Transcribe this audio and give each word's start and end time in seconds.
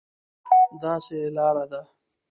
داسې 0.81 1.17
لار 1.35 1.55
ده، 1.71 1.81